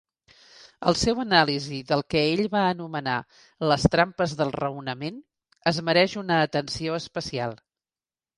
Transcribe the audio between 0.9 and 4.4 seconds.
El seu anàlisi del que ell va anomenar "les trampes